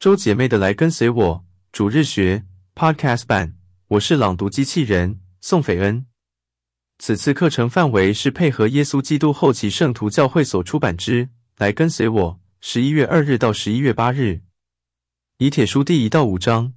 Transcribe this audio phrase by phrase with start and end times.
[0.00, 3.52] 周姐妹的来跟随我主日学 Podcast 版，
[3.88, 6.06] 我是朗读机器人宋斐恩。
[6.98, 11.26] 此次课程范围是配合耶稣基督后期圣徒教会所出版之
[11.58, 12.32] 《来跟随我》，
[12.62, 14.40] 十一月二日到十一月八日，
[15.36, 16.72] 以铁书第一到五章。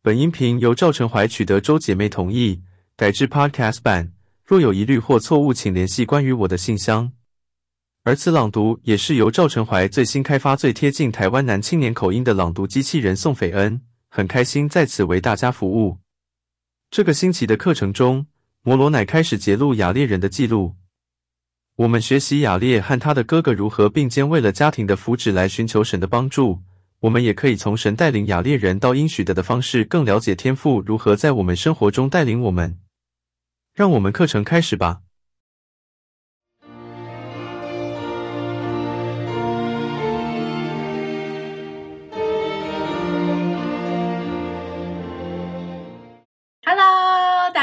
[0.00, 2.62] 本音频由赵成怀取得周姐妹同意，
[2.94, 4.12] 改制 Podcast 版。
[4.44, 7.10] 若有疑虑或错误，请联系关于我的信箱。
[8.04, 15.98] 而此朗读也是由赵成怀最新开发、最贴近台湾男青年口音的朗读机器人宋斐恩，很开心在此为大家服务。
[16.90, 18.26] 这个星期的课程中，
[18.62, 20.76] 摩罗乃开始揭露亚列人的记录。
[21.76, 26.62] 我们学习亚列和他的哥哥如何并肩为了家庭的福祉来寻求神的帮助。
[27.00, 32.78] 我们也可以从神带领亚列人到应许的的方式，更了解天父如何在我们生活中带领我们。
[33.74, 35.02] 让我们课程开始吧。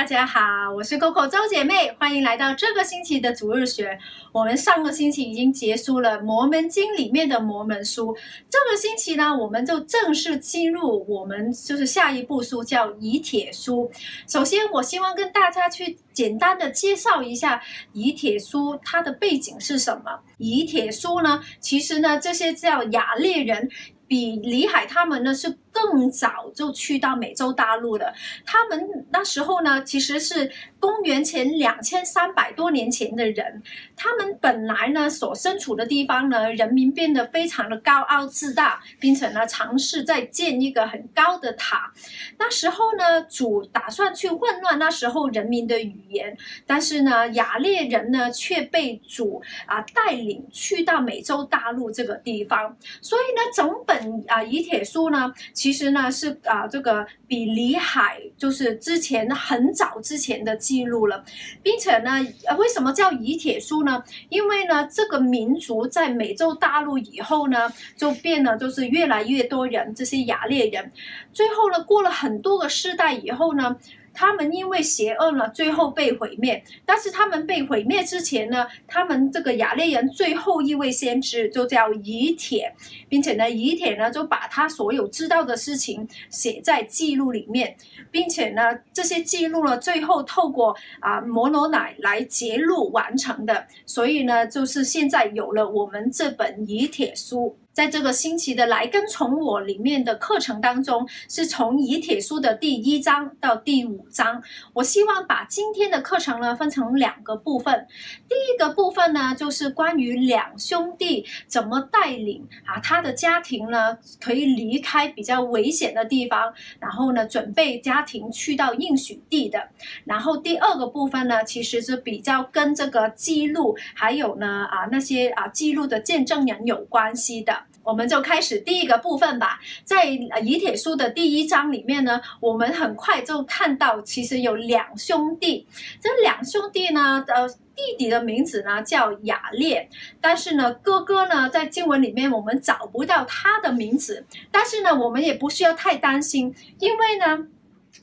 [0.05, 3.97] 大家好，我是 Coco 周姐妹，欢迎来到这个星期的主日学。
[4.31, 8.15] 我们上个星期已经结束了《摩门经》里面的摩门书，
[8.47, 13.91] 这个星期呢，我们就正式进入我们就是下一部书，叫以铁书。
[14.27, 17.59] 首先，我希望跟大家去简单的介绍一下
[17.93, 20.19] 以铁书它的背景是什么。
[20.37, 23.67] 以铁书呢，其实呢，这些叫雅列人。
[24.07, 28.13] 比李海他们呢是更早就去到美洲大陆的，
[28.45, 33.61] 他们那时候呢其实是公元前两千三百多年前的人，
[33.93, 41.91] 他们本来呢所身处的地方呢，人民变得非常的高傲自大，并且呢尝试在建一个很高的塔。
[42.37, 54.05] 那时候呢主打算去混乱那时候人民的语言，但是呢亚列人呢却被主啊带领去到美洲大陆这个地方，所以呢整本。
[54.27, 55.33] 啊，以铁书呢，
[55.65, 61.25] 其实呢是啊，这个比里海就是之前很早之前的记录了，
[61.63, 62.11] 并且呢，
[62.55, 64.03] 为什么叫以铁书呢？
[64.29, 67.67] 因为呢，这个民族在美洲大陆以后呢，
[67.97, 70.91] 就变了，就是越来越多人，这些雅列人，
[71.33, 73.75] 最后呢，过了很多个世代以后呢。
[74.15, 76.63] 他们因为邪恶呢，最后被毁灭。
[76.85, 82.73] 但是他们被毁灭之前呢，他们这个亚利人最后一位先知就叫以铁，
[83.09, 87.75] 并且呢，以铁呢就把他所有知道的事情写在记录里面，
[88.09, 88.61] 并且呢，
[88.93, 93.67] 这些记录呢最后透过啊摩罗乃来揭露完成的。
[93.85, 97.57] 所以呢，就是现在有了我们这本以铁书。
[97.75, 104.41] 在这个星期的来跟从我里面的课程当中，是从以铁书的第一章到第五章。
[104.71, 107.85] 我希望把今天的课程呢分成两个部分。
[108.29, 119.61] 第一个部分呢，就是关于两兄弟怎么带领啊他的家庭呢，可以离开比较危险的地方，然后呢准备家庭去到应许地的。
[120.05, 127.64] 然后第二个部分呢，其实是比较跟这个记录，还有呢啊那些啊记录的见证人有关系的。
[127.85, 129.59] 我们就开始第一个部分吧。
[129.83, 135.65] 在以铁书的第一章里面呢，我们很快就看到，其实有两兄弟。
[136.01, 139.87] 这两兄弟呢，呃，弟弟的名字呢叫雅烈，
[140.19, 144.25] 但是呢，哥哥呢，在经文里面我们找不到他的名字。
[144.51, 147.47] 但是呢，我们也不需要太担心，因为呢。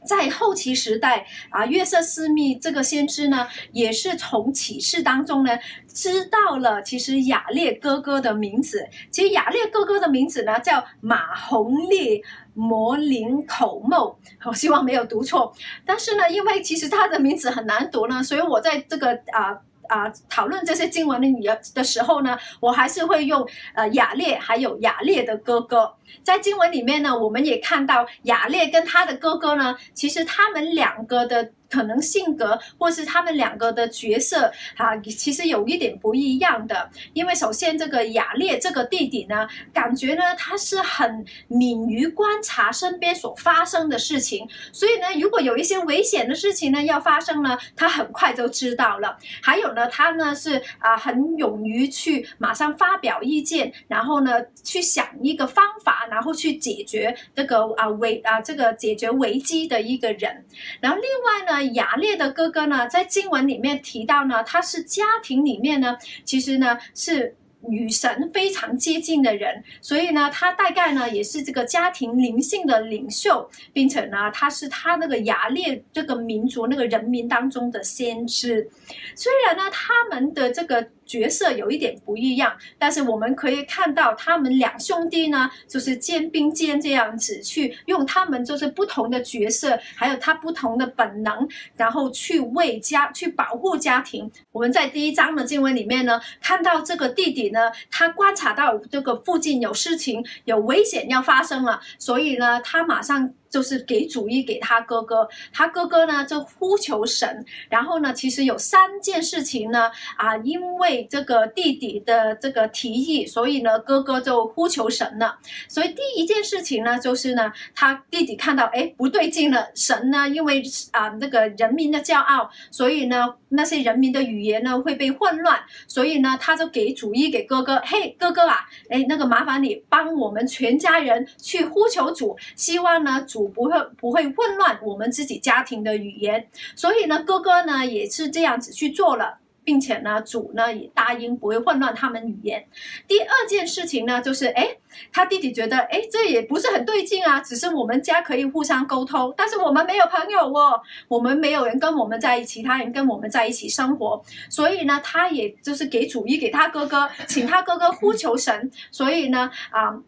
[0.04, 5.58] 在后期时代啊，约瑟斯密这个先知呢，也是从启示当中呢
[5.92, 8.88] 知道了，其实亚列哥哥的名字。
[9.10, 12.20] 其实亚列哥哥的名字呢叫马洪烈
[12.54, 14.14] 摩林口梦，
[14.44, 15.54] 我希望没有读错。
[15.84, 19.58] 但是呢，因为其实他的名字很难读呢，所以我在这个啊。
[19.88, 21.42] 啊，讨论这些经文的女
[21.74, 25.92] 的时候呢，我还是会用呃亚列还有亚列的哥哥。
[26.22, 31.52] 在经文里面呢，我们也看到亚列跟他的哥哥呢，其实他们两个的。
[31.72, 36.90] 可能性格或是他们两个的角色啊，其实有一点不一样的。
[37.14, 49.16] 因为首先这个亚列这个弟弟呢，感觉呢他是很敏于观察身边所发生的事情，所以呢，如果有一些危险的事情呢要发生呢，他很快就知道了。
[49.42, 54.32] 还有呢，他呢是啊很勇于去马上发表意见，然后呢
[54.62, 60.44] 去想一个方法，然后去解决这个啊危啊这个解决危机的一个人。
[60.80, 61.72] 然后另外呢。
[61.74, 67.34] 亚列的哥哥呢，在经文里面提到呢，他是家庭里面呢，其实呢是
[67.68, 78.68] 与神非常接近的人，所以呢，他大概呢也是这个家庭灵性的领袖，并且呢，他是他那个亚列这个民族那个人民当中的先知。
[79.14, 80.88] 虽然呢，他们的这个。
[81.12, 94.30] 角色有一点不一样，但是我们可以看到他们两兄弟呢，就是肩并肩这样子去用他们就是不同的角色，还有他不同的本能，然后去为家去保护家庭。
[94.52, 103.34] 我们在第一章的经文里面呢，看到这个弟弟呢，他观察到这个附近有事情，有危险要发生了，所以呢，他马上。
[103.52, 115.38] 就是给主意给他哥哥，他哥哥呢就呼求神，然后呢，其实有三件事情呢，啊，因为这个弟弟的这个提议，所以呢，哥哥就呼求神了。
[115.68, 120.62] 所以第一件事情呢，就是呢，他弟弟看到，哎，不对劲了，神呢，因为
[120.92, 133.41] 啊那个人民的骄傲，所以呢，那些人民的语言呢会被混乱，所以呢，他就给主意给哥哥，嘿，哥哥啊，哎，那个麻烦你帮我们全家人去呼求主，希望呢主。
[133.48, 142.66] 不会不会混乱我们自己家庭的语言，所以呢，哥哥呢也是这样子去做了，并且呢，主呢也答应不会混乱他们语言。
[143.06, 144.76] 第二件事情呢，就是哎，
[145.12, 160.02] 他弟弟觉得哎，这也不是很对劲啊，只是我们家可以互相沟通，但是我们没有朋友哦，我们没有人跟我们在一起，其他人跟我们在一起生活，所以呢，他也就是给主意给他哥哥，请他哥哥呼求神，所以呢，啊。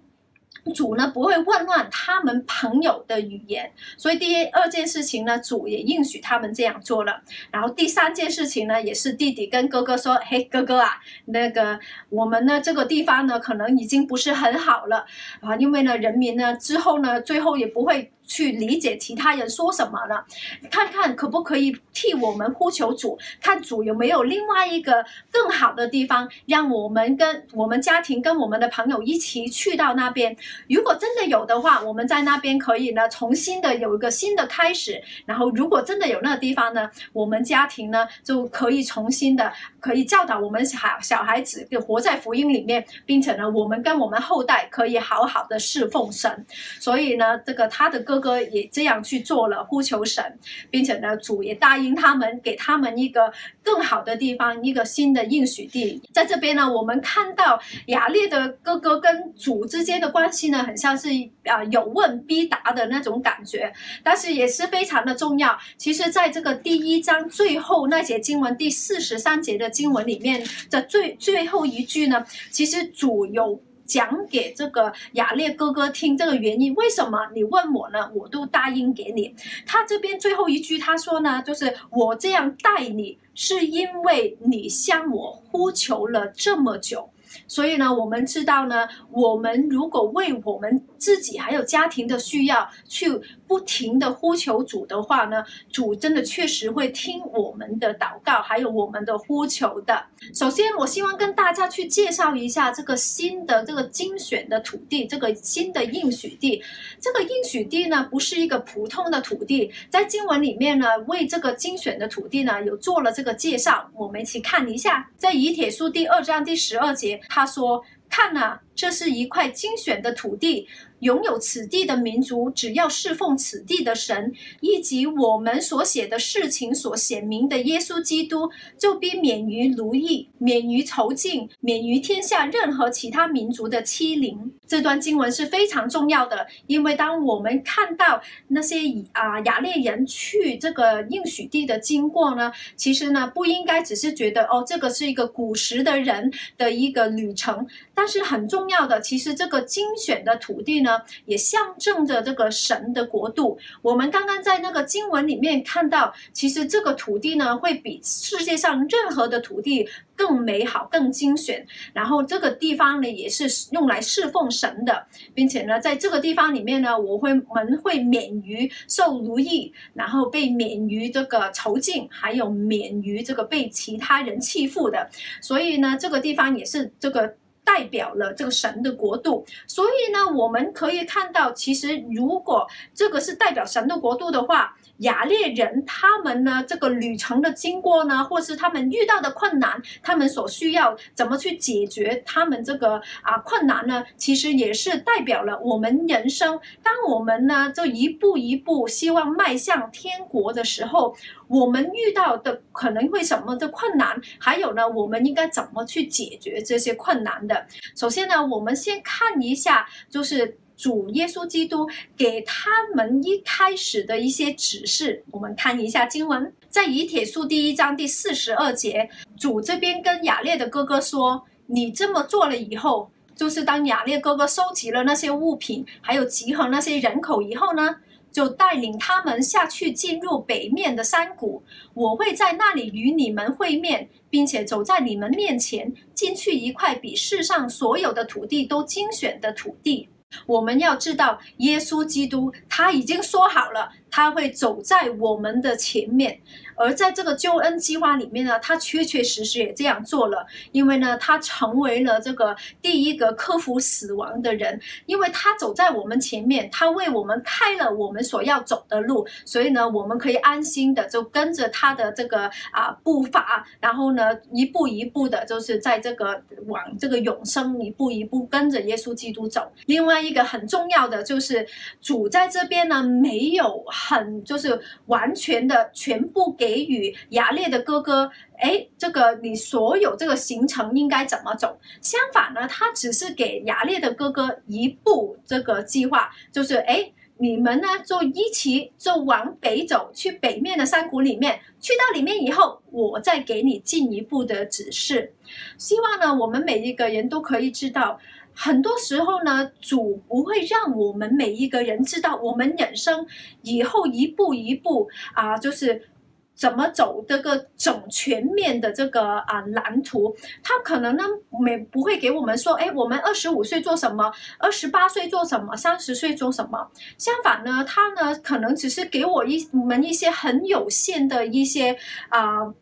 [0.72, 7.20] 主呢不会混乱他们朋友的语言，所以第二件事情呢，主也应许他们这样做了。
[7.50, 10.93] 然后第三件事情呢，也是弟弟跟哥哥说：“嘿，哥哥啊，
[11.26, 11.78] 那个
[12.08, 15.05] 我们呢这个地方呢，可能已经不是很好了
[15.40, 20.25] 啊，因为呢人民呢之后呢，最后也不会。”去理解其他人说什么了，
[20.71, 30.35] 看看可不可以替我们呼求主，看主有没有另外一个更好的地方，让我们跟我们家庭跟我们的朋友一起去到那边。
[30.69, 35.03] 如果真的有的话，我们在那边可以呢重新的有一个新的开始。
[35.26, 46.47] 然后如果真的有那个地方呢，我们家庭呢就可以重新的可以教导我们小小孩子，就活在福音里面，并且呢我们跟我们后代可以好好的侍奉神。
[46.81, 48.13] 所以呢，这个他的歌。
[48.14, 50.25] 哥哥也这样去做了，呼求神，
[50.70, 56.00] 并且呢，主也答应他们，给他们一个更好的地方，一个新的应许地。
[56.12, 61.08] 在这边呢，我们看到亚列的哥哥跟主之间的关系呢，很像是
[61.44, 63.72] 啊有问必答的那种感觉，
[64.05, 65.58] 但是也是非常的重要。
[65.76, 70.40] 其实，在这个第一章最后那节经文第四十三节的经文里面
[70.70, 73.61] 的最最后一句呢，其实主有。
[73.86, 78.10] 讲给这个雅烈哥哥听，这个原因为什么你问我呢？
[78.14, 79.34] 我都答应给你。
[79.66, 87.10] 他这边最后一句他说呢，就是我这样待你，是因为你向我呼求了这么久。
[87.46, 100.05] 所以呢，我们知道呢，我们如果为我们自己还有家庭的需要去不停的呼求主的话呢，主真的确实会听我们的祷告，还有我们的呼求的。
[100.32, 106.62] 首先，我希望跟大家去介绍一下这个新的这个精选的土地，这个新的应许地。
[106.99, 117.20] 这个应许地呢，不是一个普通的土地，在经文里面呢，为这个精选的土地呢，有做了这个介绍，我们一起看一下，在以帖书第二章第十二节。
[117.34, 120.67] 他说：“看啊，这是一块精选的土地。”
[121.00, 128.49] 拥有此地的民族，只要侍奉此地的神，以及我们所写的事情所显明的耶稣基督，
[128.79, 134.50] 就必免于奴役，免于仇竞，免于天下任何其他民族的欺凌。
[134.67, 151.02] 这段经文是非常重要的，因为当我们看到那些以啊亚列人去这个应许地的经过呢，其实呢不应该只是觉得哦，这个是一个古时的人的一个旅程，但是很重重要的，其实这个精选的土地呢。
[151.26, 153.59] 也象征着这个神的国度。
[153.83, 161.66] 我们刚刚在那个经文里面看到，其实这个土地呢，会比世界上任何的土地更美好、更精选。
[161.92, 175.09] 然后这个地方呢，也是用来侍奉神的，并且呢，在这个地方里面呢，我会我们会免于受奴役，然后被免于这个囚禁，还有免于这个被其他人欺负的。
[175.40, 177.35] 所以呢，这个地方也是这个。
[177.64, 194.04] 代表了这个神的国度，所以呢，我们可以看到，其实如果这个是代表神的国度的话，亚列人他们呢，这个旅程的经过呢，或是他们遇到的困难，他们所需要怎么去解决他们这个啊困难呢？
[194.18, 201.16] 其实也是代表了我们人生，当我们呢，就一步一步希望迈向天国的时候。
[201.46, 207.66] 我们遇到的可能会什么的困难，还有呢，我们应该怎么去解决这些困难的？
[207.94, 215.25] 首先呢，我们先看一下，就是主耶稣基督给他们一开始的一些指示。
[215.31, 227.97] 我们看一下经文，在以帖书第一章第四十二节，主这边跟雅列的哥哥说：“你这么做了以后，就是当雅列哥哥收集了那些物品，还有集合那些人口以后呢，
[228.33, 231.62] 就带领他们下去进入北面的山谷。
[231.95, 240.09] 我会在那里与你们会面，并且走在你们面前，进去一块比世上所有的土地都精选的土地。”
[240.47, 246.38] 我们要知道，耶稣基督他已经说好了，他会走在我们的前面。
[246.76, 269.73] 而在这个救恩计划里面呢，他确确实实也这样做了，因为呢，他成为了这个第一个克服死亡的人，因为他走在我们前面，他为我们开了我们所要走的路，所以呢，我们可以安心的就跟着他的这个啊步伐，然后呢，一步一步的，就是在这个往这个永生一步一步跟着耶稣基督走。
[269.87, 271.64] 另外一个很重要的就是
[272.00, 276.84] 主在这边呢，没有很就是完全的全部给。
[276.84, 281.78] 予牙列的哥哥，哎，这个你所有这个行程应该怎么走？
[282.00, 295.32] 相反呢，他只是给牙列的哥哥一步这个计划，就是哎，你们呢就一起就往北走，去北面的山谷里面，去到里面以后，我再给你进一步的指示。
[295.78, 298.18] 希望呢，我们每一个人都可以知道，
[298.54, 303.26] 很多时候呢，主不会让我们每一个人知道，我们人生
[303.62, 306.08] 以后一步一步啊，就是。
[306.56, 310.32] 怎么走这个整全面的这个啊蓝图？
[310.62, 311.25] 他可能呢
[311.61, 316.88] 没不会给我们说，哎，我们二十五岁做什么，二十八岁做什么，三十岁做什么？
[317.18, 321.96] 相反呢，他呢可能只是给我一我们一些很有限的一些
[322.28, 322.73] 啊。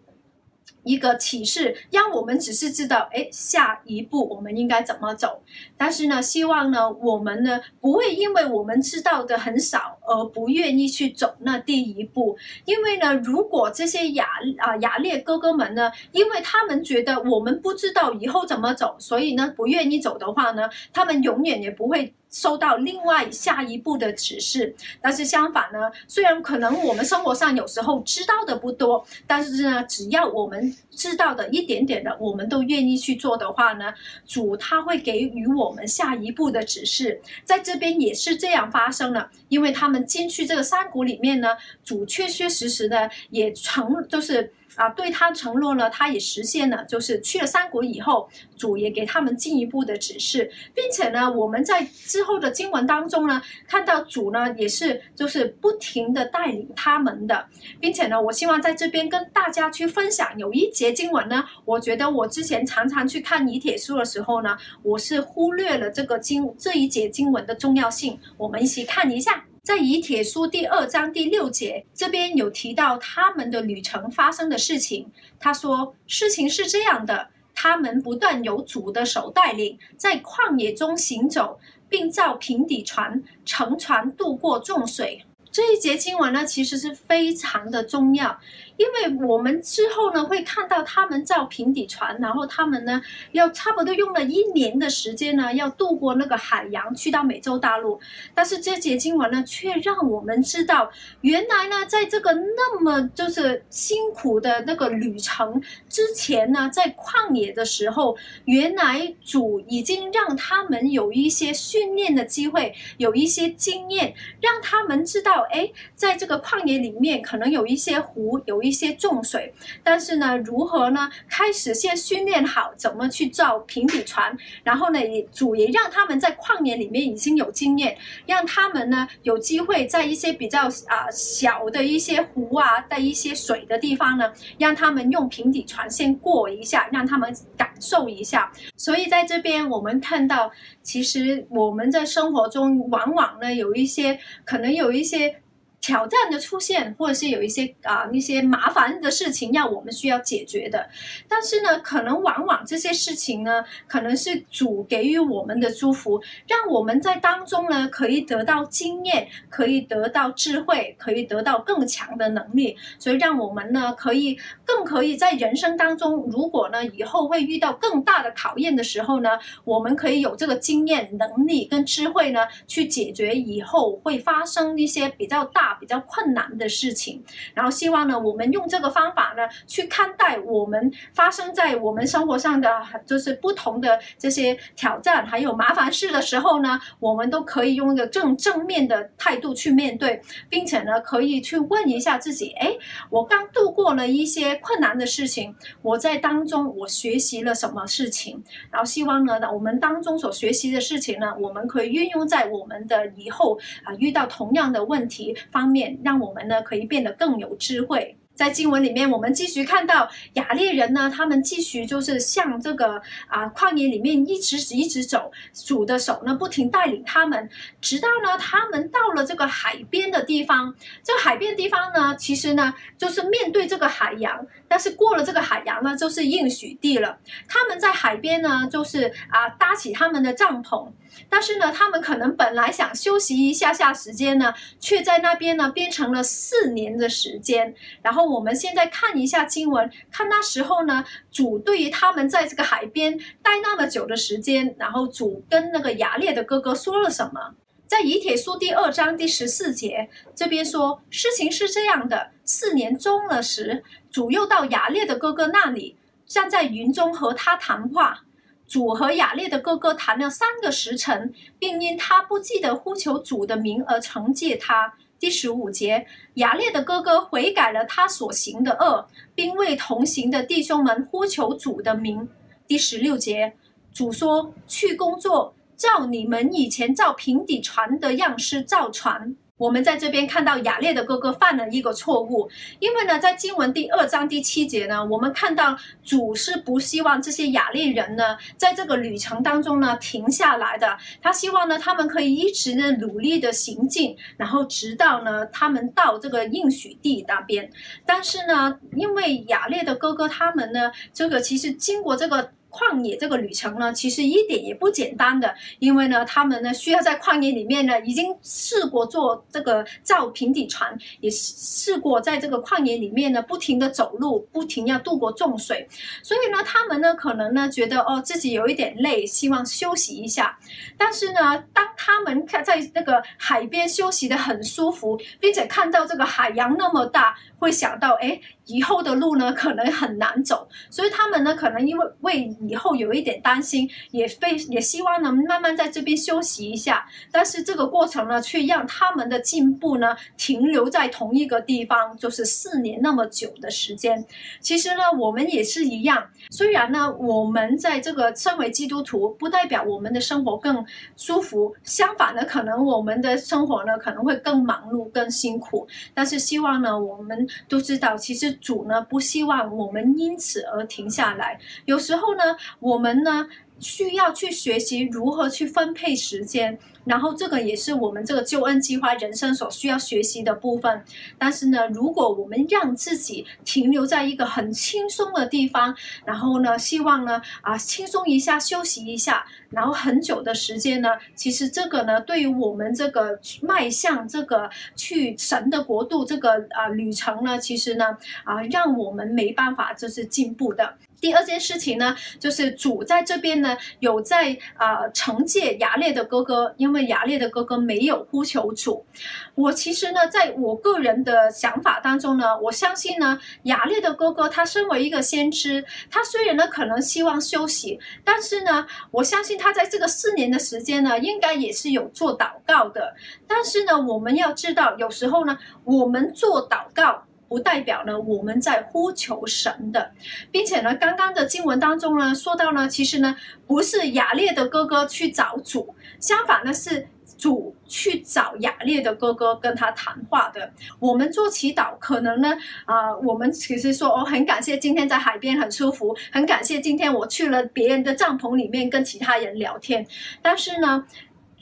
[0.85, 5.43] 一个启示，让我们只是知道，哎，下一步我们应该怎么走。
[5.77, 12.37] 但是呢，希望呢，我们呢不会因为我们知道的很少而不愿意去走那第一步。
[12.65, 14.27] 因为呢，如果这些雅
[14.59, 22.15] 啊雅列哥哥们呢，因为他们觉得我们不知道以后怎么走，所以呢不愿意走的话呢，他们永远也不会。
[22.33, 33.93] 收到另外下一步的指示，但是相反呢，虽然可能我们生活上有时候知道的不多，但是呢，只要我们知道的一点点的，我们都愿意去做的话呢，
[34.27, 37.21] 主他会给予我们下一步的指示。
[37.45, 41.49] 在这边也是这样发生了，因为他们进去这个山谷里面呢，
[41.85, 44.53] 主确确实实的也成就是。
[44.77, 46.85] 啊，对他承诺了，他也实现了。
[46.85, 57.47] 就是去了三国以后，主也给他们进一步的指示，并且呢，我们在之后的经文当中呢，看到主呢也是就是不停的带领他们的，
[57.81, 69.45] 并且呢，我希望在这边跟大家去分享有一节经文呢，我觉得我之前常常去看以铁书的时候呢，我是忽略了这个经这一节经文的重要性，我们一起看一下。
[69.63, 75.09] 在以铁书第二章第六节这边有提到他们的旅程发生的事情。
[75.39, 85.25] 他说，事情是这样的：他们不断由主的手带领，在旷野中行走，并造平底船，乘船渡过重水。
[85.53, 88.41] 这一节经文呢，其实是非常的重要。
[88.77, 93.01] 因为我们之后呢会看到他们造平底船，然后他们呢
[93.33, 98.01] 要差不多用了一年的时间呢，要渡过那个海洋去到美洲大陆。
[98.35, 118.62] 但是这节经文呢，却让我们知道，原来呢，在这个那么就是辛苦的那个旅程之前呢，在旷野的时候，原来主已经让他们有一些训练的机会，有一些经验，让他们知道，哎，在这个旷野里面可能有一些湖，有。
[118.63, 119.53] 一些重水，
[119.83, 121.11] 但是呢，如何呢？
[121.29, 138.53] 开始先训练好怎么去造平底船，然后呢，也主也让他们在旷野里面已经有经验，让他们呢有机会在一些比较啊小的一些湖啊带一些水的地方呢，让他们用平底船先过一下，让他们感受一下。
[138.77, 140.51] 所以在这边我们看到，
[140.83, 145.42] 其实我们在生活中往往呢有一些可能有一些。
[145.83, 150.89] 挑战的出现，或者是有一些啊那些麻烦的事情要我们需要解决的，
[151.29, 169.31] 但是呢，可能往往这些事情呢，可能是主给予我们的祝福，让我们在当中呢可以得到经验，可以得到智慧，可以得到更强的能力，所以让我们呢可以更可以在人生当中，如果呢以后会遇到更大的考验的时候呢，
[169.65, 175.72] 我们可以有这个经验、能力跟智慧呢去解决以后会发生一些比较大。
[175.75, 177.23] 比较困难的事情。
[177.55, 192.77] 然后希望呢，我们用这个方法呢，去看待我们发生在我们生活上的，就是不同的这些挑战，还有麻烦事的时候呢，我们都可以用一个正正面的态度去面对，并且呢，可以去问一下自己：哎，
[193.11, 198.43] 我刚度过了一些困难的事情，我在当中我学习了什么事情？
[198.71, 208.17] 然后希望呢，我们当中所学习的事情呢，我们可以运用在我们的以后啊，遇到同样的问题方面，让我们呢可以变得更有智慧。
[208.35, 215.31] 在经文里面，我们继续看到亚利人呢，他们继续就是向这个啊旷野里面一直一直走，
[215.67, 217.49] 主的手呢不停带领他们，
[217.81, 220.75] 直到呢他们到了这个海边的地方。
[221.05, 227.19] 这海边地方呢，其实呢就是面对这个海洋，但是过了这个海洋呢，就是应许地了。
[227.47, 230.91] 他们在海边呢，就是啊搭起他们的帐篷。
[231.29, 237.75] 但是呢，他们可能本来想休息一下下时间呢，却在那边呢变成了四年的时间。
[238.01, 247.57] 然后我们现在看一下经文，看那时候呢，主对于他们在这个海边待那么久的时间，然后主跟那个亚列的哥哥说了什么？
[247.93, 258.25] 在以帖书第二章第十四节这边说，事情是这样的：四年终了时，主又到亚列的哥哥那里，站在云中和他谈话。
[258.67, 264.95] 主和亚列的哥哥谈了三个时辰，并因他不记得呼求主的名而惩戒他。
[265.19, 266.07] 第十五节，
[266.37, 272.27] 亚列的哥哥悔改了他所行的恶，并为同行的弟兄们呼求主的名。
[272.67, 273.53] 第十六节，
[273.93, 297.71] 主说：“去工作，照你们以前造平底船的样式造船。”我们在这边看到亚列的哥哥犯了一个错误，因为呢，在经文第二章第七节呢，我们看到主是不希望这些亚列人呢，在这个旅程当中呢停下来的，他希望呢他们可以一直呢努力的行进，然后直到呢他们到这个应许地那边。
[298.05, 302.51] 但是呢，因为亚列的哥哥他们呢，这个其实经过这个。
[302.73, 315.87] 旷野这个旅程呢，其实一点也不简单的，因为呢，他们呢需要在旷野里面呢，已经试过做这个造平底船，也试过在这个旷野里面呢，不停的走路，不停要渡过重水，
[316.23, 320.59] 所以呢，他们呢可能呢觉得哦自己有一点累，希望休息一下。
[320.97, 328.41] 但是呢，当他们看在那个海边休息得很舒服，并且看到这个海洋那么大，会想到哎。
[328.67, 337.05] 以后的路呢，可能很难走，所以他们呢，可能因为为以后有一点担心，也非也希望能慢慢在这边休息一下。
[337.33, 344.25] 但是这个过程呢，却让他们的进步呢，停留在同一个地方，就是四年那么久的时间。
[344.61, 346.29] 其实呢，我们也是一样。
[346.51, 350.85] 虽然呢，我们在这个身为基督徒，不代表我们的生活更
[351.17, 355.89] 舒服，相反呢，可能我们的生活呢，可能会更忙碌、更辛苦。
[356.15, 358.52] 但是希望呢，我们都知道，其实。
[358.53, 361.59] 主呢，不希望我们因此而停下来。
[361.85, 363.47] 有时候呢，我们呢，
[363.83, 366.79] 需要去学习如何去分配时间。
[367.05, 371.05] 然后这个也是我们这个救恩计划人生所需要学习的部分。
[371.37, 375.93] 但是呢，如果我们让自己停留在一个很轻松的地方，
[376.25, 390.95] 然后呢，希望呢啊轻松一下休息一下，然后很久的时间呢，其实这个呢，对于我们这个迈向这个去神的国度这个啊旅程呢，其实呢啊让我们没办法就是进步的。
[391.23, 399.07] 第二件事情呢，就是主在这边呢有在啊惩戒亚列的哥哥，因为亚列的哥哥没有呼求主。
[399.55, 413.15] 我其实呢，在我个人的想法当中呢，我相信呢，亚列的哥哥他身为一个先知，他虽然呢可能希望休息，但是呢，我相信他在这个四年的时间呢，应该也是有做祷告的。
[413.47, 417.23] 但是呢，我们要知道，有时候呢，我们做祷告。
[417.53, 420.11] 不代表呢，我们在呼求神的，
[420.51, 423.37] 并且呢，刚刚的经文当中呢，说到呢，其实呢，
[423.67, 430.73] 不是亚列的哥哥去找主，相反呢，是主去找亚列的哥哥跟他谈话的。
[430.99, 440.07] 我们做祈祷，可能呢，啊、我们其实说哦，很感谢今天在海边很舒服，很感谢今天我去了别人的帐篷里面跟其他人聊天，
[440.41, 441.05] 但是呢。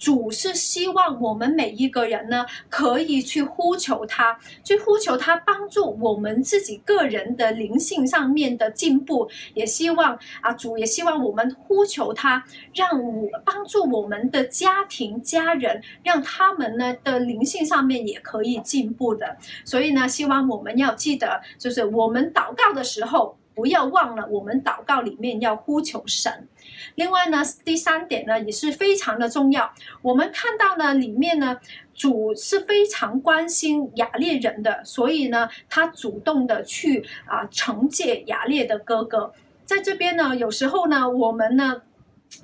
[0.00, 12.42] 主是希望我们每一个人呢，可以去呼求他，去呼求他帮助我们自己个人的灵性上面的进步，也希望啊，主也希望我们呼求他，
[12.74, 19.36] 让我帮助我们的家庭家人，让他们呢的灵性上面也可以进步的。
[19.66, 23.36] 所以呢，希望我们要记得，就是我们祷告的时候。
[23.52, 26.32] 不要忘了我们祷告里面要呼求神。
[26.94, 29.72] 另外呢，第三点呢也是非常的重要。
[30.02, 31.58] 我们看到呢里面呢，
[31.94, 39.32] 主是非常关心亚列人的，所以呢，他主动的去啊惩戒亚列的哥哥。
[39.64, 41.82] 在这边呢，有时候呢，我们呢。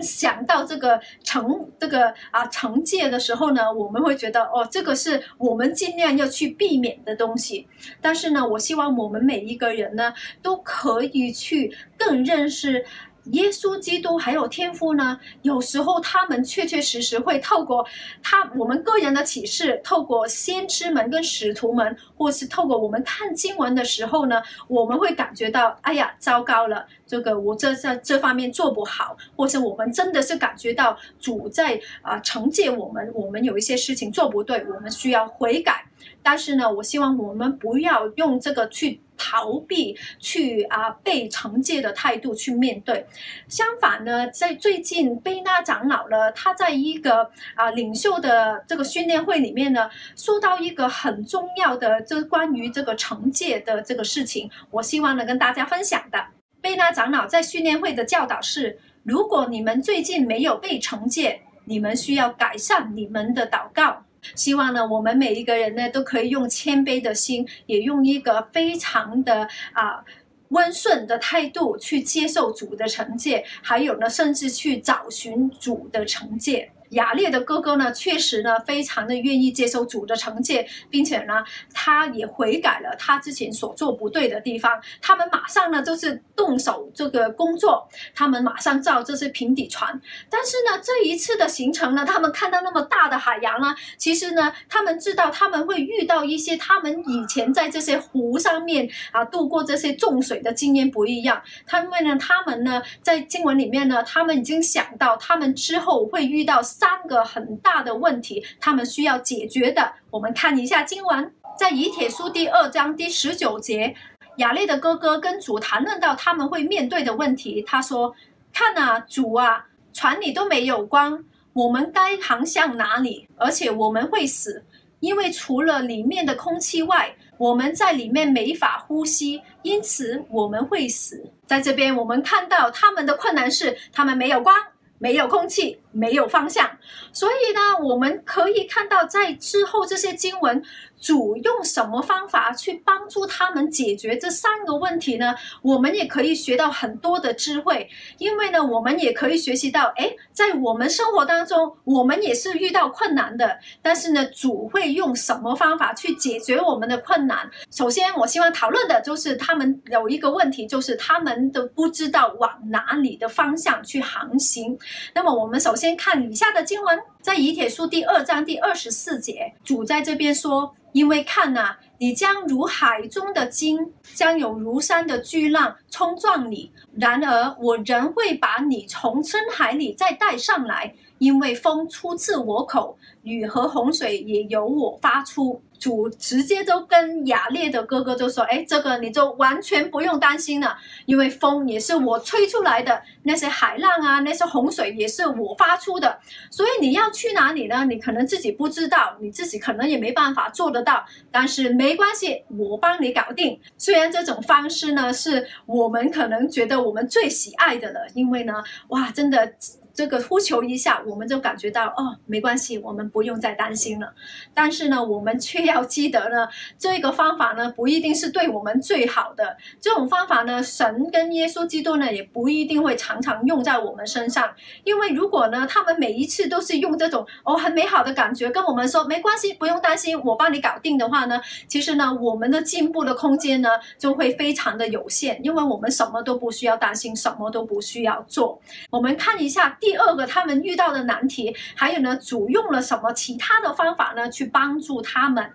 [0.01, 7.69] 想到这个惩这个啊惩戒的时候呢，我们会觉得哦，这个是我们尽量要去避免的东西。
[8.01, 12.85] 但是呢，我希望我们每一个人呢，都可以去更认识。
[13.33, 17.85] 耶稣基督还有天父呢，有时候他们确确实实会透过
[18.23, 35.85] 他我们个人的启示，透过先知们跟使徒们，或是透过我们看经文的时候呢，我们会感觉到，哎呀，糟糕了，这个我这在这方面做不好，或是我们真的是感觉到主在啊惩戒我们，我们有一些事情做不对，我们需要悔改。
[36.23, 43.07] 但是呢，我希望我们不要用这个去逃避、去啊被惩戒的态度去面对。
[43.49, 54.51] 相反呢，在最近贝纳长老呢，他在一个啊领袖的这个训练会里面呢，说到一个很重要的，就是关于这个惩戒的这个事情。
[54.71, 56.27] 我希望呢跟大家分享的。
[56.61, 64.06] 贝纳长老在训练会的教导是：如果你们最近没有被惩戒，你们需要改善你们的祷告。
[64.35, 70.05] 希望呢，我们每一个人呢，都可以用谦卑的心，也用一个非常的啊
[70.49, 76.71] 温顺的态度去接受主的惩戒，还有呢，甚至去找寻主的惩戒。
[76.91, 81.45] 亚烈的哥哥呢，确实呢，非常的愿意接受主的惩戒，并且呢，
[81.75, 84.81] 他也悔改了他之前所做不对的地方。
[85.01, 90.01] 他们马上呢，就是动手这个工作，他们马上造这些平底船。
[90.31, 101.43] 但是呢，这一次的行程呢，他们看到那么大的海洋呢，其实呢，他们知道他们会遇到一些他们以前在这些湖上面啊度过这些重水的经验不一样。
[101.67, 106.63] 他们呢，他们呢，在经文里面呢，他们已经想到他们之后会遇到。
[106.79, 109.95] 三个很大的问题，他们需要解决的。
[110.11, 113.97] 我们看一下经文，在以铁书第二章第十九节，
[114.37, 117.63] 亚列的哥哥跟主谈论到他们会面对的问题。
[117.63, 118.15] 他说
[118.53, 123.27] ：“看啊，主啊，船里都没有光，我们该航向哪里？
[123.37, 124.63] 而且我们会死，
[125.01, 134.55] 因为除了里面的空气外，我们在里面没法呼吸，因此我们会死。”在这边，我们看到他们的困难是，他们没有光。
[134.99, 136.79] 没有空气，没有方向，
[137.13, 140.63] 所以呢，我们可以看到在之后这些经文。
[141.01, 145.35] 主用什么方法去帮助他们解决这三个问题呢？
[145.63, 157.51] 我们也可以学到很多的智慧，因为呢，我们也可以学习到，诶，在我们生活当中，我们也是遇到困难的，但是呢，主会用什么方法去解决我们的困难？
[157.71, 164.77] 首先，我希望讨论的就是他们有一个问题，就是他们都不知道往哪里的方向去航行。
[165.15, 170.77] 那么，我们首先看以下的经文，在以帖书第二章第二十四节，主在这边说。
[170.93, 176.71] 因为看呐、啊，你将如海中的鲸，将有如山的巨浪冲撞你。
[176.95, 185.63] 然而我仍会把你从深海里再带上来，因为风出自我口，雨和洪水也由我发出。
[185.79, 196.19] 主直接就跟亚列的哥哥就说：“哎，这个你就完全不用担心了，因为风也是我吹出来的，那些海浪啊，那些洪水也是我发出的。
[196.51, 197.85] 所以你要去哪里呢？
[197.85, 201.05] 你可能自己不知道，你自己可能也没办法做得到。
[201.31, 203.61] 但是没没关系，我帮你搞定。
[203.79, 208.55] 虽然这种方式呢，是我们可能觉得我们最喜爱的了，因为呢，
[208.89, 209.53] 哇，真的。”
[209.97, 214.13] 这个呼求一下，我们就感觉到哦，没关系，我们不用再担心了。
[214.53, 216.47] 但是呢，我们却要记得呢，
[216.79, 219.57] 这个方法呢，不一定是对我们最好的。
[219.81, 224.53] 这种方法呢，神跟耶稣基督呢，也不一定会常常用在我们身上。
[224.85, 238.61] 因为如果呢，他们每一次都是用这种哦很美好的感觉跟我们说没关系，不用担心，我帮你搞定的话呢，其实呢，我们的进步的空间呢，就会非常的有限，因为我们什么都不需要担心，什么都不需要做。
[238.91, 239.79] 我们看一下。
[239.87, 245.49] 第二个，他们遇到的难题，还有呢，主用了什么其他的方法呢，去帮助他们？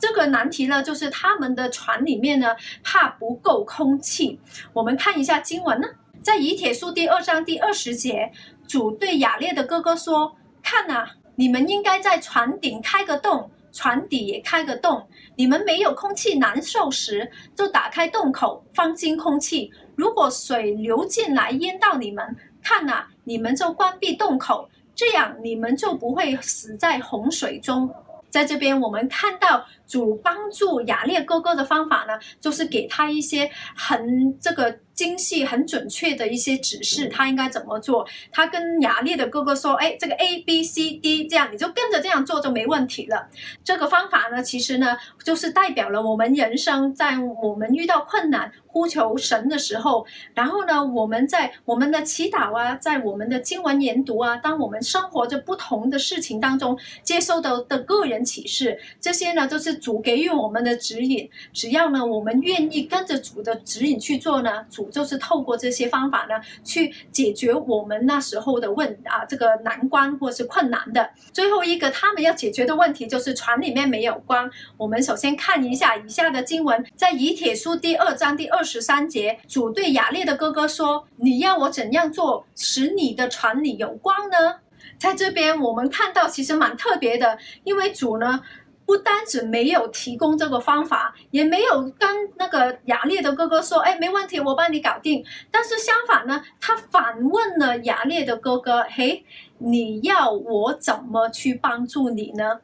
[0.00, 4.40] 这个难题呢，就是他们的船里面呢，怕不够空气。
[4.72, 5.86] 我们看一下经文呢，
[6.20, 8.32] 在以帖书第二章第二十节，
[8.66, 15.06] 主对亚列的哥哥说：“看呐，你们应该在船顶开个洞，船底也开个洞。
[15.36, 19.70] 你们没有空气难受时，就打开洞口，放进空气。
[19.94, 27.94] 如果水流进来淹到你们，看呐。”你们就关闭洞口，这样你们就不会死在洪水中。
[28.30, 34.78] 在这边，我们看到主帮助亚列哥哥的方法呢，就是给他一些很这个。
[34.98, 38.04] 精细很准确的一些指示，他应该怎么做？
[38.32, 43.28] 他跟亚列的哥哥说：“哎，这个 A B C D 这样，你就跟着这样做就没问题了。”
[43.62, 61.28] 这个方法呢，其实呢，就是代表了我们人生在我们遇到困难，呼求神的时候，然后呢，我们在我们的祈祷啊，在我们的经文研读啊，当我们生活着不同的事情当中接受到的，的个人启示，这些呢都是主给予我们的指引。
[61.52, 71.10] 只要呢我们愿意跟着主的指引去做呢，主就是透过这些方法呢去解决我们那时候的问啊这个难关或是困难的。
[71.32, 74.48] 最后一个他们要解决的问题就是船里面没有光。
[74.76, 78.58] 我们首先看一下以下的经文，在以铁书第二章第二。
[78.68, 84.56] 十三节，主对雅列的哥哥说：“你要我怎样做，使你的船里有光呢？”
[84.98, 88.42] 在这边，我们看到其实蛮特别的，因为主呢
[88.88, 95.22] 不单只没有提供这个方法，也没有跟那个亚列的哥哥说：“哎，没问题，我帮你搞定。”
[95.52, 99.26] 但是相反呢，他反问了亚列的哥哥：“嘿，
[99.58, 102.60] 你要我怎么去帮助你呢？”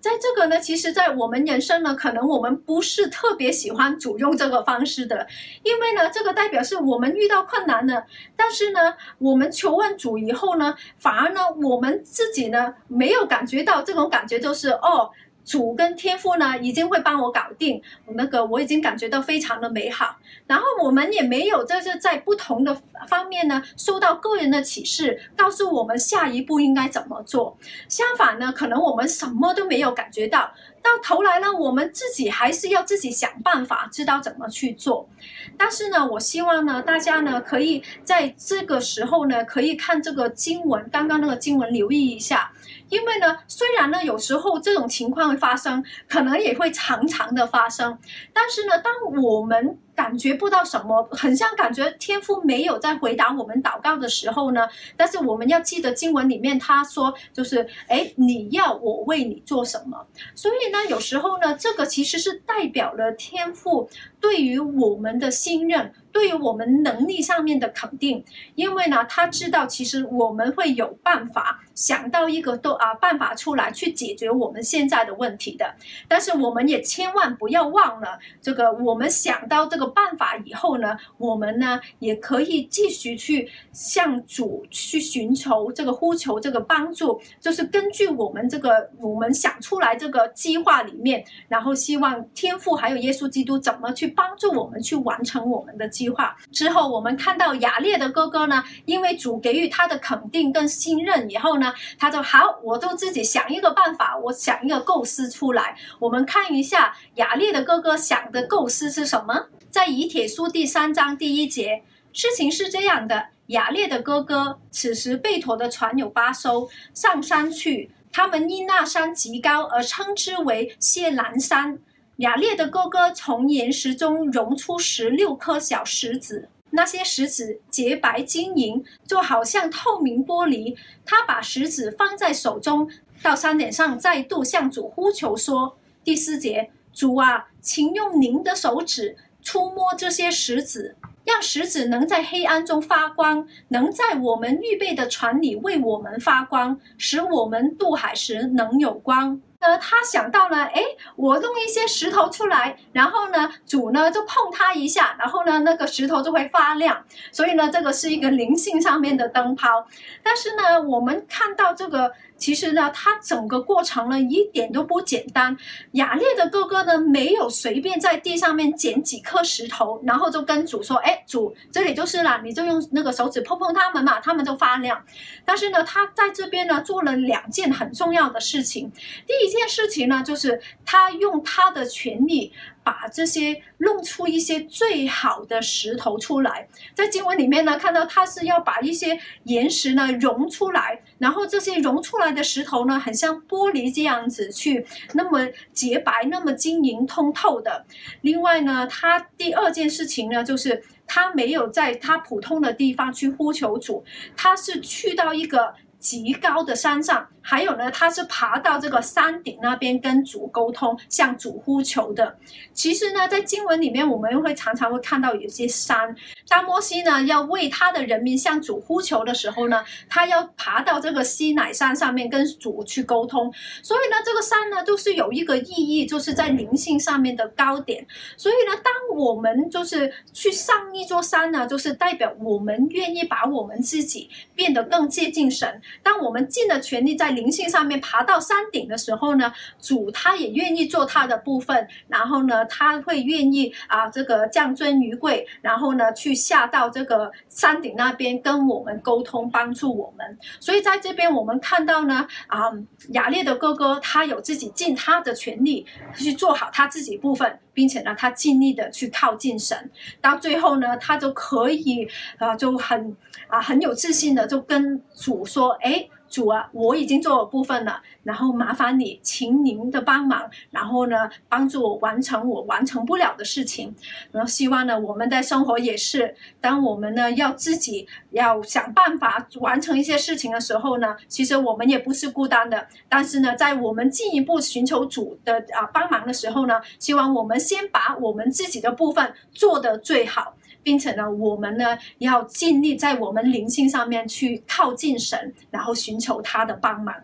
[0.00, 5.28] 在这个呢，其实，在我们人生呢，可能我们不是特别喜欢主用这个方式的，
[5.62, 15.10] 因为呢，这个代表是我们遇到困难了，但是呢，我们求问主以后呢，反而呢，我们自己呢，没有感觉到这种感觉，就是哦。
[15.48, 20.14] 主跟天父呢，已经会帮我搞定，那个我已经感觉到非常的美好。
[20.46, 22.76] 然后我们也没有就是在不同的
[23.08, 27.56] 方面呢，受到个人的启示，告诉我们下一步应该怎么做。
[27.88, 35.08] 相反呢，可能我们什么都没有感觉到，到头来呢，我们自己还是要自己想办法，知道怎么去做。
[35.56, 42.52] 但是呢，我希望呢，大家呢，可以在这个时候呢，可以看这个经文，刚刚那个经文留意一下。
[42.88, 47.98] 因为呢，虽然呢，有时候这种情况会发生，可能也会常常的发生，
[48.32, 60.06] 但是呢，当我们感觉不到什么，很像感觉天父没有在回答我们祷告的时候呢，但是我们要记得经文里面他说，就是，哎，你要我为你做什么？
[60.36, 65.92] 所以呢，有时候呢，这个其实是代表了天父对于我们的信任。
[66.10, 68.24] 对于我们能力上面的肯定，
[68.56, 75.76] 因为呢，他知道其实我们会有办法想到一个都啊办法出来去解决我们现在的问题的。
[76.08, 105.76] 但是我们也千万不要忘了，这个我们想到这个办法以后呢，我们呢也可以继续去向主去寻求这个呼求这个帮助，就是根据我们这个我们想出来这个计划里面，然后希望天父还有耶稣基督怎么去帮助我们去完成我们的计划之后，我们看到亚列的哥哥呢，因为主给予他的肯定跟信任以后呢，他就好，我就自己想一个办法，我想一个构思出来。
[105.98, 109.46] 我们看一下亚列的哥哥想的构思是什么？
[109.78, 121.78] 在以帖书第三章第一节，事情是这样的：亚列的哥哥此时备妥的船有八艘，上山去，他们因那山极高而称之为谢兰山。
[122.16, 130.76] 亚列的哥哥从岩石中融出十六颗小石子，那些石子洁白晶莹，就好像透明玻璃。
[131.04, 132.90] 他把石子放在手中，
[133.22, 139.16] 到山顶上再度向主呼求说：“第四节，主啊，请用您的手指
[139.48, 150.82] 触摸这些石子，让石子能在黑暗中发光，能在我们预备的船里为我们发光，使我们渡海时能有光。”呃，他想到呢，哎，
[151.16, 157.02] 我弄一些石头出来，然后呢，主呢就碰它一下，然后呢，那个石头就会发亮。
[157.32, 159.86] 所以呢，这个是一个灵性上面的灯泡。
[160.22, 162.12] 但是呢，我们看到这个。
[162.38, 165.56] 其实呢，他整个过程呢一点都不简单。
[165.92, 175.04] 亚列的哥哥呢没有随便在地上面捡几颗石头，然后就跟主说：“哎，主，这里就是了，你就用那个手指碰碰他们嘛，他们就发亮。”
[175.44, 178.90] 但是呢，他在这边呢做了两件很重要的事情。
[179.26, 182.52] 第一件事情呢，就是他用他的权力。
[182.88, 197.84] 把这些弄出一些最好的石头出来，在经文里面呢，看到他是要把一些岩石呢融出来，然后这些融出来的石头呢，很像玻璃这样子去那么洁白、那么晶莹通透的。
[198.22, 204.02] 另外呢，他第二件事情呢，就是他没有在他普通的地方去呼求主，
[204.34, 205.74] 他是去到一个。
[205.98, 212.38] 极高的山上，还有呢，他是爬到这个山顶那边跟主沟通，向主呼求的。
[212.72, 216.14] 其实呢，在经文里面，我们会常常会看到有些山。
[216.48, 223.52] 当摩西呢要为他的人民向主呼求的时候呢，他要爬到这个西乃山上面跟主去沟通。
[223.82, 228.06] 所以呢，这个山呢都是有一个意义，就是在灵性上面的高点。
[228.36, 235.82] 所以呢，当我们就是去上一座山呢，就是代表我们愿意把我们自己变得更接近神。
[236.02, 250.38] 当我们尽了全力在灵性上面爬到山顶的时候呢，主他也愿意做他的部分，然后呢，他会愿意啊，这个降尊于贵，然后呢，去下到这个山顶那边跟我们沟通，帮助我们。
[250.60, 252.72] 所以在这边我们看到呢，啊，
[253.10, 259.88] 亚列的哥哥他有自己尽他的全力去做好他自己部分，并且呢，他尽力的去靠近神，
[260.20, 266.08] 到最后呢，他就可以啊，就很啊很有自信的就跟主说，哎。
[266.28, 273.94] 主啊，我已经做了部分了，然后麻烦你，请您的帮忙，然后呢，帮助我完成我完成不了的事情。
[274.32, 282.86] 然后希望呢，我们的生活也是，当我们呢要自己要想办法完成一些事情的时候呢，其实我们也不是孤单的。
[283.08, 290.54] 但是呢，在我们进一步寻求主的啊帮忙的时候呢，希望我们先把我们自己的部分做得最好。
[290.82, 297.14] 并且呢，我们呢要尽力在我们灵性上面去靠近神，然后寻求他的帮忙。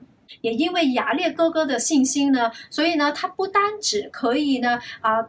[0.40, 5.26] 也因为亚列哥哥的信心呢，所以呢，他不单只可以呢啊。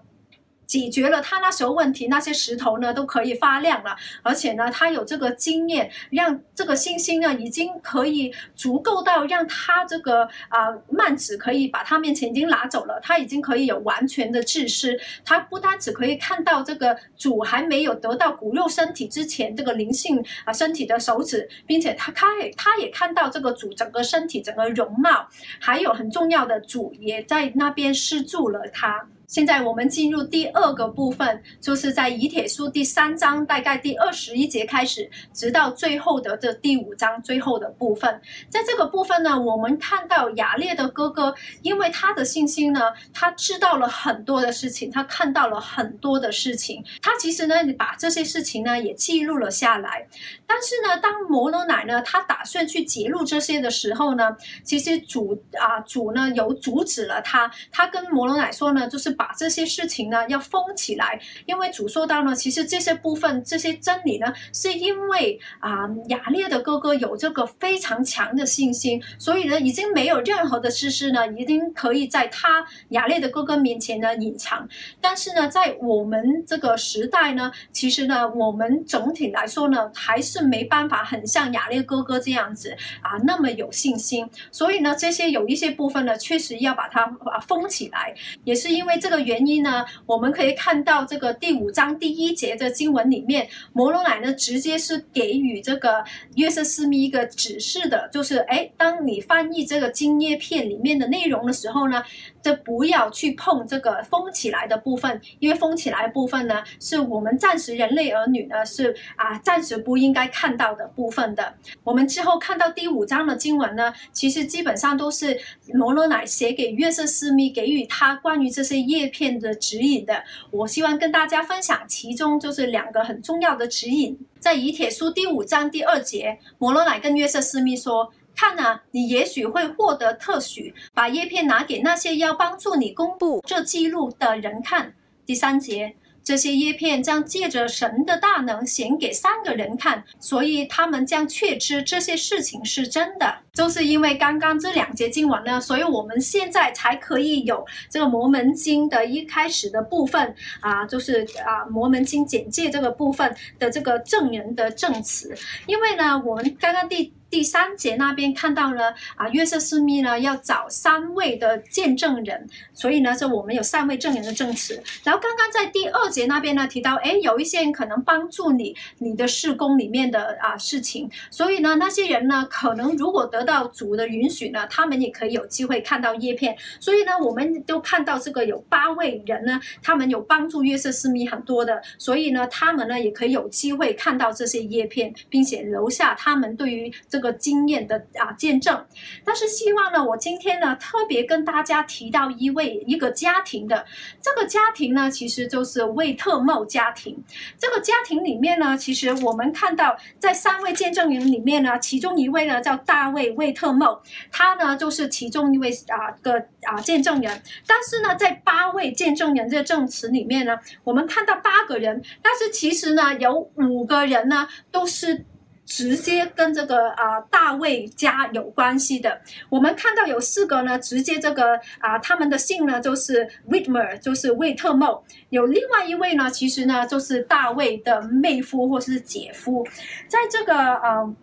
[0.66, 25.28] 解决了他那时候问题，那些石头呢都可以发亮了，而且呢，他有这个经验，让这个信心呢已经可以足够到让他这个啊曼子可以把他面前已经拿走了，他已经可以有完全的自私，他不单只可以看到这个主还没有得到骨肉身体之前这个灵性啊身体的手指，并且他他也他也看到这个主整个身体整个容貌，
[25.60, 29.08] 还有很重要的主也在那边施助了他。
[29.28, 38.22] 现在我们进入第二个部分，就是在以铁书第三章，大概第二十一节开始，直到最后的这第五章最后的部分。
[38.50, 41.34] 在这个部分呢，我们看到亚列的哥哥，
[41.64, 42.82] 因为他的信心呢，
[43.14, 50.08] 他知道了很多的事情，他看到了很多的事情，他其实呢，把这些事情呢也记录了下来。
[50.46, 59.15] 但是呢，当摩罗乃呢，他打算去揭露这些的时候呢，其实主啊主呢有阻止了他，他跟摩罗乃说呢，就是。
[59.16, 74.68] 把这些事情呢要封起来，因为主说到呢，其实这些部分、这些真理呢，是因为啊、雅、列的哥哥有这个非常强的信心，所以呢，已经没有任何的知识呢，已经可以在他雅列的哥哥面前呢隐藏。
[75.00, 84.28] 但是呢，在我们这个时代呢，其实呢，我们总体来说呢，还是没办法很像雅列哥哥这样子啊那么有信心。
[84.52, 88.96] 所以呢，这些有一些部分呢，确实要把它啊封起来，也是因为。
[89.06, 96.04] 这个原因呢，我们可以看到这个第五章第一节的经文里面，摩罗乃呢直接是给予这个
[96.38, 102.04] 约瑟斯密一个指示的，就是哎，当你翻译这个金叶片里面的内容的时候呢，
[102.42, 111.54] 就不要去碰这个封起来的部分，因为封起来的部分呢，是我们暂时人类儿女呢是啊暂时不应该看到的部分的。
[111.84, 115.40] 我们之后看到第五章的经文呢，其实基本上都是
[115.76, 124.18] 摩罗乃写给约瑟斯密，给予他关于这些叶片的指引的，我希望跟大家分享其中就是两个很重要的指引。
[124.40, 134.94] 在以帖书第五章第二节，摩罗乃跟约瑟斯密说：“看啊，你也许会获得特许，把叶片拿给那些要帮助你公布这记录的人看。”
[135.26, 135.96] 第三节。
[136.26, 143.38] 这些叶片将借着神的大能显给三个人看，所以他们将确知这些事情是真的。
[143.54, 155.34] 就是因为刚刚这两节经文呢，所以我们现在才可以有这个摩门经的一开始的部分啊，就是啊摩门经简介这个部分的这个证人的证词。
[155.68, 157.14] 因为呢，我们刚刚第。
[157.36, 164.82] 第三节那边看到呢，啊，约瑟斯密呢要找三位的见证人，所以呢，这我们有三位证人的证词。
[165.04, 176.56] 然后刚刚在第二节那边呢提到，哎，有一些人可能帮助你你的事工里面的啊事情，所以呢，那些人呢可能如果得到主的允许呢，他们也可以有机会看到叶片。
[176.80, 187.25] 所以呢，我们都看到这个有八位人呢，他们有帮助约瑟斯密很多的，所以呢，他们呢也可以有机会看到这些叶片，并且留下他们对于这个。
[187.26, 188.86] 个经验的啊见证。
[189.24, 193.86] 但是希望呢，我今天呢特别跟大家提到一位一个家庭的，
[194.22, 197.24] 这个家庭呢其实就是魏特茂家庭。
[197.58, 207.42] 这个家庭里面呢，其实我们看到在三位见证人里面呢，其中一位呢叫大卫魏特茂，他呢就是其中一位啊个啊见证人。
[207.66, 215.26] 但是呢，在八位见证人这证词里面呢，我们看到八个人，但是其实呢有五个人呢都是。
[215.66, 225.04] 直接跟这个啊大卫家有关系的，我们看到有四个呢，直接这个啊他们的姓呢就是 Whitmer，就是魏特茂。
[225.30, 229.66] 有另外一位呢，其实呢就是大卫的妹夫或是姐夫，
[230.08, 231.16] 在这个呃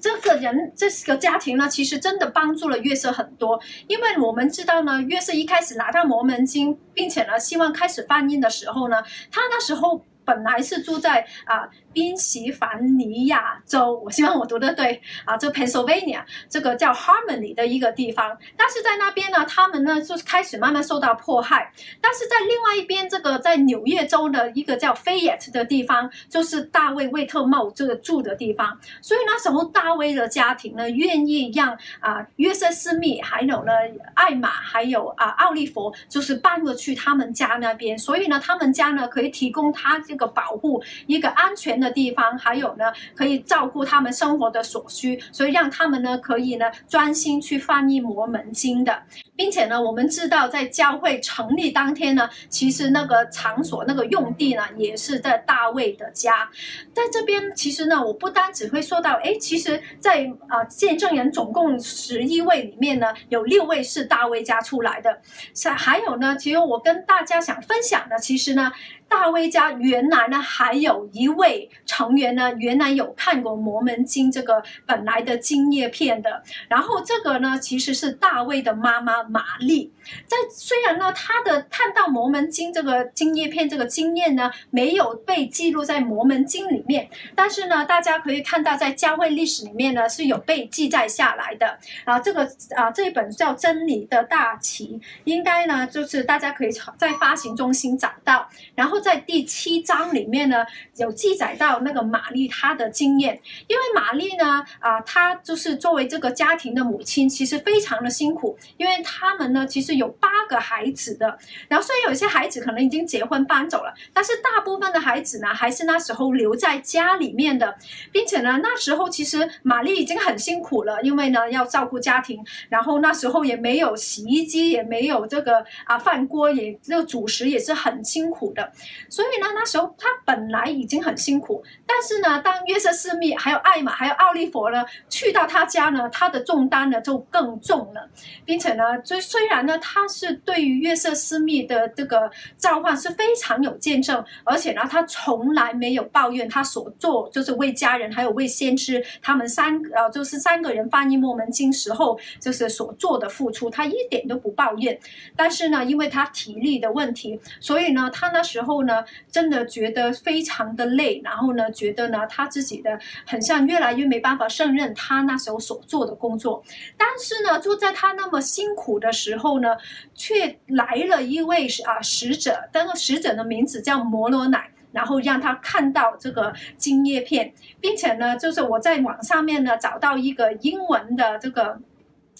[0.00, 11.66] 这个人这个家庭呢，其实真的帮助了约瑟很多，因为我们知道呢，约瑟一开始拿到摩门经，并且呢希望开始翻译的时候呢，他那时候本来是住在啊。
[11.96, 21.72] 宾夕凡尼亚州，我希望我读得对啊，这 Pennsylvania 这个叫 Harmony 的一个地方，但是在那边呢，他们呢就是开始慢慢受到迫害。
[22.02, 28.78] 但是在另外一边，这个在纽约州的一个叫 Fayette 的地方，就是大卫魏特茂这个住的地方。
[29.00, 33.72] 所以那时候大卫的家庭呢，愿意让啊约瑟斯密还有呢
[34.12, 37.98] 艾玛还有啊奥利佛，就是搬过去他们家那边。
[37.98, 41.86] 所以呢，他们家呢可以提供他这一个保护，一个安全的。
[41.96, 49.02] 地方，还有呢，可以照顾他们生活的所需，所以让他们呢可以呢专心去翻译摩门经的，
[49.34, 56.50] 并且呢，我们知道在教会成立当天呢，其实那个场所那个用地呢也是在大卫的家，
[56.92, 65.22] 在这边其实呢，我不单只会说到，哎，其实在，在啊见证人总共十一位里面呢，有六位是大卫家出来的，
[65.54, 68.70] 是还有呢，其实我跟大家想分享的，其实呢。
[69.08, 76.42] 大卫家原来呢还有一位成员呢，原来有看过《摩门经》这个本来的金叶片的。
[76.68, 79.92] 然后这个呢，其实是大卫的妈妈玛丽。
[80.26, 91.78] 在虽然呢，他的看到《摩门经》这个金叶片这个经验呢，没有被记录在《摩门经》里面，但是呢，大家可以看到在教会历史里面呢是有被记载下来的。
[92.04, 98.48] 啊，这个啊这一本叫《真理的大旗》，应该呢就是大家可以在发行中心找到。
[98.74, 98.95] 然后。
[99.00, 100.64] 在第七章里面呢，
[100.96, 111.38] 有记载到那个玛丽她的经验，因为玛丽呢，啊，她就是作为这个家庭的母亲，其实非常的辛苦，因为他们呢，其实有八个孩子的，
[111.68, 117.76] 然后虽然有一些孩子可能已经结婚搬走了，但是大部分的孩子呢，还是那时候留在家里面的，
[118.12, 128.72] 并且呢，那时候其实玛丽已经很辛苦了，因为呢要照顾家庭，然后那时候也没有洗衣机，也没有这个啊饭锅，也这个主食也是很辛苦的。
[129.08, 138.08] 所以呢，那时候他本来已经很辛苦，但是呢，当约瑟斯密还有艾玛还有奥利佛呢去到他家呢，他的重担呢就更重了，
[138.44, 154.98] 并且呢，虽虽然呢，他是对于约瑟斯密的这个召唤是非常有见证，而且呢，他从来没有抱怨他所做，就是为家人还有为先知他们三呃，就是三个人翻译摩门经时候就是所做的付出，他一点都不抱怨。
[155.34, 158.75] 但是呢，因为他体力的问题，所以呢，他那时候。
[158.76, 159.02] 后呢，
[159.32, 166.62] 真的觉得非常的累，然后呢，觉得呢，他自己的很像越来越没办法胜任他那时候所做的工作。
[166.98, 169.76] 但是呢，就在他那么辛苦的时候呢，
[170.14, 181.80] 却来了一位啊使者，那个使者的名字叫摩罗乃，然后让他看到这个金叶片，并且呢，就是我在网上面呢找到一个英文的这个。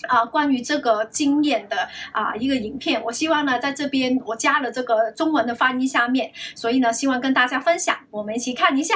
[0.09, 1.77] 啊，关于这个经验的
[2.13, 8.95] 啊一个影片，我希望呢在这边我加了这个中文的翻译下面，所以呢希望跟大家分享，我们一起看一下。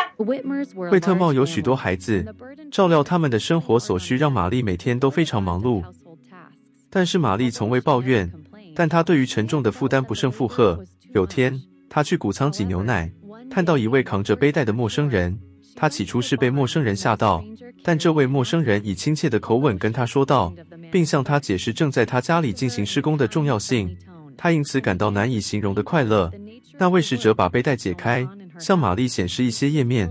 [0.90, 2.24] 惠特茂有许多孩子，
[2.70, 5.82] 照料他们的生活所需，让玛丽每天都非常忙碌。
[6.90, 8.30] 但是玛丽从未抱怨，
[8.74, 10.84] 但她对于沉重的负担不胜负荷。
[11.14, 13.10] 有天，她去谷仓挤牛奶，
[13.50, 15.38] 看到一位扛着背带的陌生人，
[15.80, 17.42] 他起初是被陌生人吓到。
[17.82, 20.52] 但这位陌生人以亲切的口吻跟他说道，
[20.92, 23.96] 并向他解释正在他家里进行施工的重要性。
[24.36, 26.30] 他因此感到难以形容的快乐。
[26.78, 28.28] 那位使者把背带解开，
[28.58, 30.10] 向玛丽显示一些页面。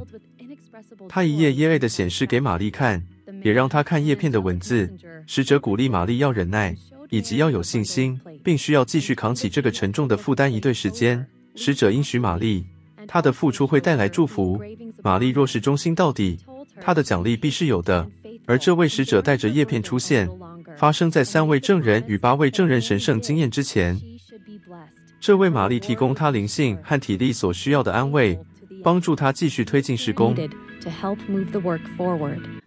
[1.08, 3.04] 他一页一页地显示给玛丽看，
[3.44, 4.92] 也让他看叶片的文字。
[5.28, 6.76] 使者鼓励玛丽要忍耐，
[7.12, 11.24] 以及要有信心，并需要继续扛起这个沉重的负担一段时间。
[11.54, 12.66] 使者应许玛丽，
[13.08, 14.60] 他的付出会带来祝福。
[15.04, 16.38] 玛丽若是忠心到底。
[16.82, 18.08] 她的奖励必是有的，
[18.46, 20.30] 而这位使者带着叶片出现，
[20.78, 24.00] 发生在三位证人与八位证人神圣经验之前。
[25.20, 28.40] 这为玛丽提供她灵性和体力所需要的安慰，
[28.84, 30.36] 帮助他继续推进施工。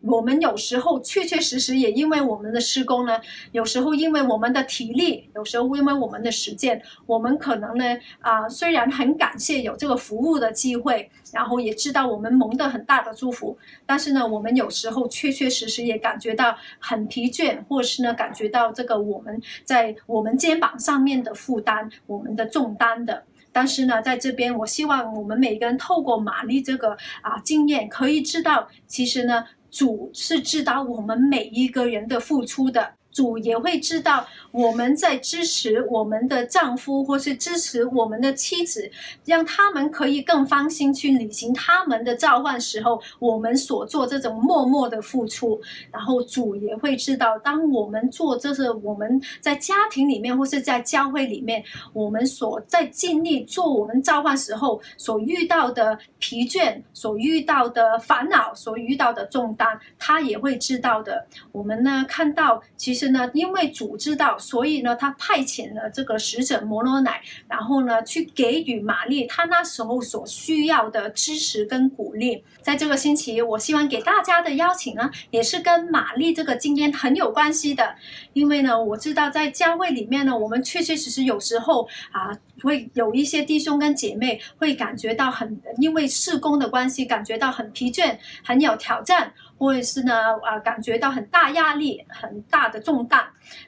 [0.02, 3.18] 我们有时候确确实实也因为我们的施工呢，
[3.52, 7.84] 有时候因为我们的体力，有时候因为我们的实践，我们可能呢
[8.20, 13.56] 啊、呃，虽然很感谢有这个服务的机会，然后也知道我们蒙的很大的祝福，
[13.86, 23.24] 但是呢，我们有时候确确实实也感觉到很疲倦，或是呢感觉到这个我们在我们肩膀上面的负担，我们的重担的。
[23.52, 32.94] 但是呢，在这边，我希望我们每个人透过玛丽这个啊经验，可以知道，其实呢，主是知道我们每一个人的付出的。
[33.12, 38.90] 主也会知道我们在支持我们的丈夫，或是支持我们的妻子，
[39.26, 45.60] 让他们可以更放心去履行他们的召唤时候，我们所做这种默默的付出。
[45.90, 61.26] 然后主也会知道，当我们做这是我们在家庭里面或是在教会里面，我们所在尽力做我们召唤时候所遇到的疲倦、所遇到的烦恼、所遇到的重担，他也会知道的。
[61.50, 63.01] 我们呢，看到其实。
[63.02, 72.44] 是呢，因为主知道，所以呢，他派遣了这个使者摩罗乃，然后呢，去给予玛丽她那时候所需要的支持跟鼓励。
[72.62, 77.96] 在这个星期，我希望给大家的邀请呢，也是跟玛丽这个经验很有关系的。
[78.34, 89.34] 因为呢，我知道在教会里面呢，我们确确实实有时候啊，会有一些弟兄跟姐妹会感觉到很，因为事工的关系，感觉到很疲倦，很有挑战。
[89.62, 93.24] 或者是呢，啊，感觉到很大压力，很大的重担。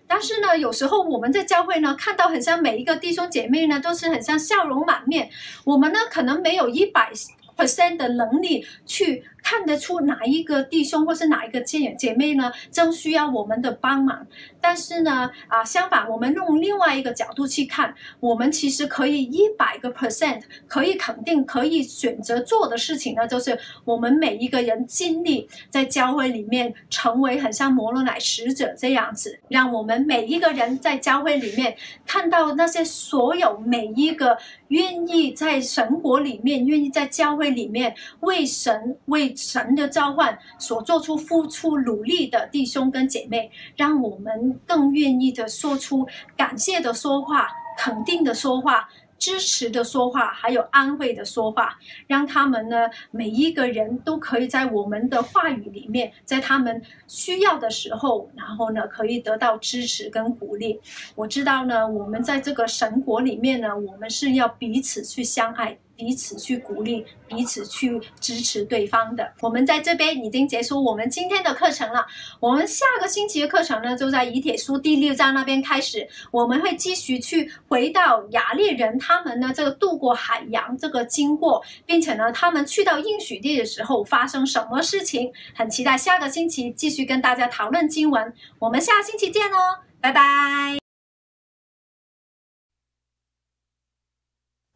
[0.09, 5.31] 但是呢，有时候我们在教会呢，看到很像每一个弟兄姐妹呢，都是很像笑容满面。
[5.63, 7.13] 我们呢，可能没有一百
[7.57, 9.25] percent 的能力去。
[9.45, 14.27] 看得出哪一个弟兄或是哪一个姐姐妹呢，正需要我们的帮忙。
[14.59, 31.77] 但是呢，啊，相反，我们用另外一个角度去看，我们其实可以一百个 percent 可以肯定可以选择做的事情呢，就是我们每一个人尽力在教会里面成为很像摩罗乃使者这样子，让我们每一个人在教会里面
[32.07, 34.39] 看到那些所有每一个
[34.69, 39.33] 愿意在神国里面、愿意在教会里面为神为。
[39.37, 47.47] 神的召唤所做出付出努力的弟兄跟姐妹，让我们更愿意的说出感谢的说话、
[47.77, 48.89] 肯定的说话、
[49.19, 60.81] 支持的说话，还有安慰的说话，让他们呢，每一个人都可以在我们的话语里面，在他们需要的时候，然后呢，可以得到支持跟鼓励。
[61.15, 65.79] 我知道呢，我们在这个神国里面呢，我们是要彼此去相爱。
[65.97, 69.33] 彼此去鼓励，彼此去支持对方的。
[69.41, 72.05] 我们在这边已经结束我们今天的课程了。
[72.41, 76.07] 我们下个星期的课程呢，就在以铁书第六章那边开始。
[76.31, 85.33] 我们会继续去回到亚利人他们呢，这个渡过海洋这个经过，并且呢，他们去到应许地的时候发生什么事情？
[85.55, 88.33] 很期待下个星期继续跟大家讨论经文。
[88.59, 90.84] 我们下星期见哦，拜拜。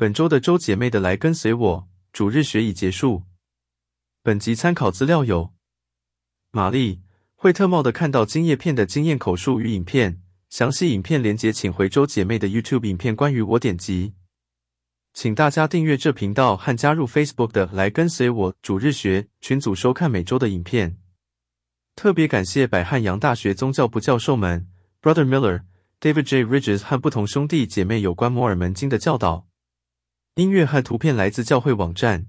[0.01, 3.25] 本周的周姐妹的来跟随我主日学已结束。
[4.23, 5.53] 本集参考资料有：
[6.53, 7.03] 玛丽
[7.35, 13.17] 惠特茂的看到金叶片的经验口述与影片，详细影片连结请回周姐妹的 YouTube 影片。
[13.17, 14.15] 关于我点击，
[15.15, 20.97] 请大家订阅这频道和加入 Facebook 的来跟随我主日学群组收看每周的影片。
[21.97, 24.69] 特别感谢百汉阳大学宗教部教授们
[25.03, 25.63] Brother Miller、
[26.01, 26.45] David J.
[26.45, 29.48] Ridges 和不同兄弟姐妹有关摩尔门经的教导。
[30.39, 32.27] 音乐和图片来自教会网站。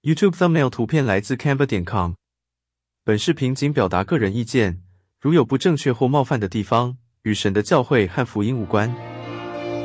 [0.00, 2.12] YouTube Thumbnail 图片来自 Canva 点 com。
[3.04, 4.80] 本视频仅表达个人意见，
[5.20, 8.90] 如有不正确或冒犯的地方，与神的教会和福音无关。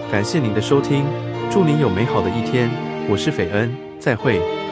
[0.09, 1.03] 感谢您的收听，
[1.51, 2.71] 祝您有美好的一天。
[3.09, 3.69] 我是斐恩，
[3.99, 4.64] 再会。